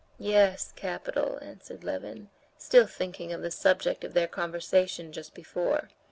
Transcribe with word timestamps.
"Yes, 0.17 0.71
capital," 0.75 1.37
answered 1.43 1.83
Levin, 1.83 2.31
still 2.57 2.87
thinking 2.87 3.31
of 3.31 3.43
the 3.43 3.51
subject 3.51 4.03
of 4.03 4.15
their 4.15 4.27
conversation 4.27 5.11
just 5.11 5.35
before. 5.35 5.89